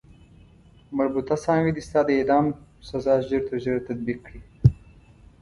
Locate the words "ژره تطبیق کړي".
3.63-4.41